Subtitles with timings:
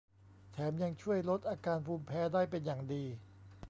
[0.51, 3.03] แถมยังช่วยลดอาการภูมิแพ้ได้เป็นอย่างดี